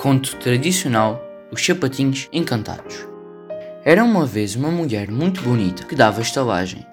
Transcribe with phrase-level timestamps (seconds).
[0.00, 3.04] Conto tradicional Os Sapatinhos Encantados.
[3.84, 6.86] Era uma vez uma mulher muito bonita que dava estalagem.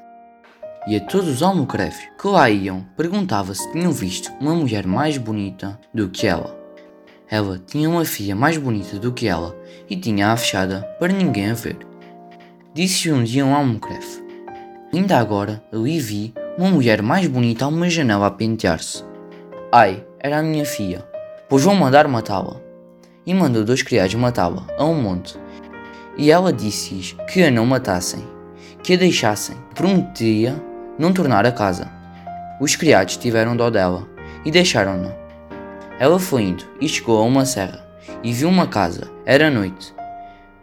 [0.88, 5.20] E a todos os almocrefes que lá iam perguntava se tinham visto uma mulher mais
[5.20, 6.58] bonita do que ela.
[7.30, 9.56] Ela tinha uma filha mais bonita do que ela
[9.88, 11.78] e tinha-a fechada para ninguém a ver.
[12.74, 14.24] Disse um dia um almocrefe:
[14.92, 19.06] Ainda agora ali vi uma mulher mais bonita a uma janela a pentear-se.
[19.72, 21.08] Ai, era a minha filha,
[21.48, 22.65] pois vou mandar matá-la
[23.26, 25.38] e mandou dois criados matá-la a um monte.
[26.18, 28.24] E ela disse-lhes que a não matassem,
[28.84, 30.56] que a deixassem, prometia
[30.98, 31.90] não tornar a casa.
[32.62, 34.08] Os criados tiveram dó dela
[34.46, 35.14] e deixaram-na.
[36.00, 37.86] Ela foi indo e chegou a uma serra
[38.24, 39.10] e viu uma casa.
[39.26, 39.94] Era noite.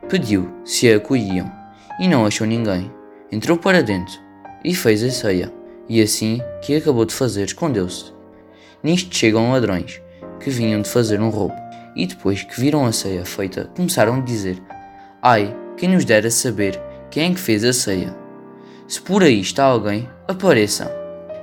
[0.08, 1.50] Pediu se a acolhiam
[1.98, 2.90] e não achou ninguém.
[3.30, 4.14] Entrou para dentro
[4.64, 5.52] e fez a ceia.
[5.88, 8.12] E assim que acabou de fazer, escondeu-se.
[8.82, 10.00] Nisto chegam ladrões
[10.40, 11.61] que vinham de fazer um roubo
[11.94, 14.62] e depois que viram a ceia feita, começaram a dizer:
[15.22, 18.16] Ai, quem nos dera saber quem é que fez a ceia.
[18.88, 20.90] Se por aí está alguém, apareça.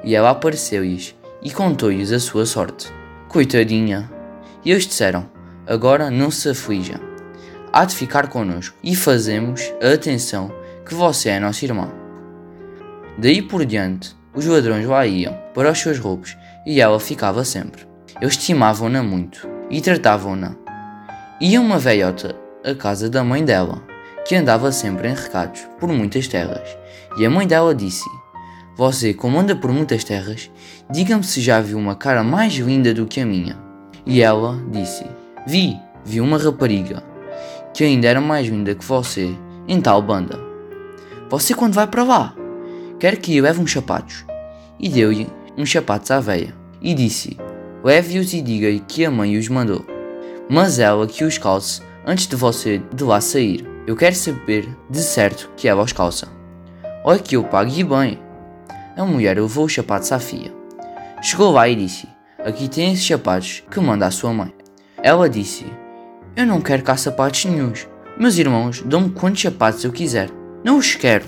[0.03, 2.91] E ela apareceu-lhes e contou-lhes a sua sorte.
[3.28, 4.09] Coitadinha!
[4.66, 5.30] E eles disseram:
[5.67, 7.00] Agora não se aflija.
[7.72, 10.52] Há de ficar connosco e fazemos a atenção
[10.86, 11.91] que você é nossa irmã.
[13.17, 17.88] Daí por diante, os ladrões lá iam para os seus roubos e ela ficava sempre.
[18.19, 20.56] Eles estimavam-na muito e tratavam-na.
[21.39, 23.81] Ia uma velhota à casa da mãe dela,
[24.25, 26.78] que andava sempre em recados por muitas terras,
[27.17, 28.09] e a mãe dela disse:
[28.75, 30.52] Você, como anda por muitas terras,
[30.90, 33.58] diga-me se já viu uma cara mais linda do que a minha.
[34.06, 35.06] E ela disse:
[35.47, 37.03] Vi, vi uma rapariga,
[37.73, 39.34] que ainda era mais linda que você,
[39.67, 40.40] em tal banda.
[41.30, 42.36] Você quando vai para lá?
[43.00, 44.25] Quer que eu leve uns sapatos?
[44.80, 47.38] E deu-lhe uns sapatos à veia, e disse:
[47.83, 49.85] Leve-os e diga-lhe que a mãe os mandou.
[50.50, 53.66] Mas ela que os calce antes de você de lá sair.
[53.88, 56.28] Eu quero saber de certo que ela os calça.
[57.03, 58.19] Olha que eu pague bem.
[58.97, 60.53] A mulher levou os sapatos à filha.
[61.22, 62.07] Chegou lá e disse:
[62.44, 64.53] Aqui tem esses sapatos que manda a sua mãe.
[65.01, 65.66] Ela disse:
[66.35, 67.88] Eu não quero cá sapatos nenhums.
[68.18, 70.29] Meus irmãos dão-me quantos sapatos eu quiser.
[70.63, 71.25] Não os quero.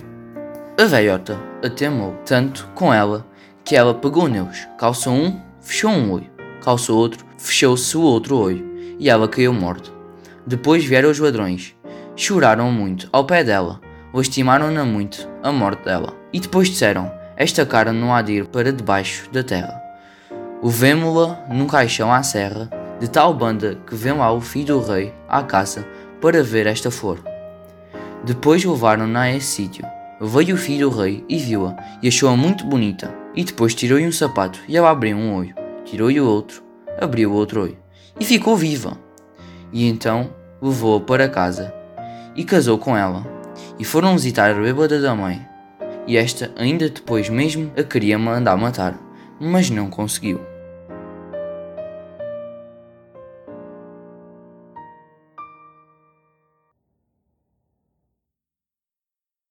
[0.78, 3.26] A velhota atemou tanto com ela
[3.64, 6.31] que ela pegou neles, calçou um, fechou um olho
[6.62, 9.90] calçou outro, fechou-se o outro olho, e ela caiu morta.
[10.46, 11.76] Depois vieram os ladrões.
[12.16, 13.80] Choraram muito ao pé dela,
[14.14, 16.14] lastimaram-na muito a morte dela.
[16.32, 19.82] E depois disseram: Esta cara não há de ir para debaixo da terra.
[20.62, 25.14] Levemo-la num caixão à serra, de tal banda que vem lá o filho do rei
[25.28, 25.86] à caça
[26.20, 27.20] para ver esta flor.
[28.24, 29.86] Depois levaram-na a esse sítio.
[30.20, 33.12] Veio o filho do rei e viu-a, e achou-a muito bonita.
[33.36, 35.61] E depois tirou-lhe um sapato e ela abriu um olho
[35.92, 36.64] tirou-lhe o outro,
[36.98, 37.78] abriu o outro olho
[38.18, 38.98] e ficou viva.
[39.74, 41.74] E então levou-a para casa
[42.34, 43.28] e casou com ela.
[43.78, 45.46] E foram visitar a bêbada da mãe.
[46.08, 48.98] E esta ainda depois mesmo a queria mandar matar,
[49.38, 50.51] mas não conseguiu.